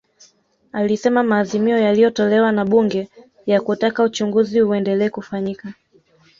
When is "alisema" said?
0.71-1.23